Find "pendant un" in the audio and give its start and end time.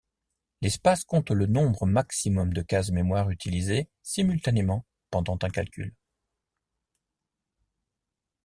5.11-5.49